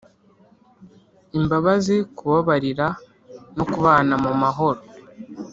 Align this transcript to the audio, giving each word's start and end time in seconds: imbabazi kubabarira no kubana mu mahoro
imbabazi 1.37 1.95
kubabarira 2.17 2.87
no 3.55 3.63
kubana 3.71 4.15
mu 4.23 4.31
mahoro 4.41 4.81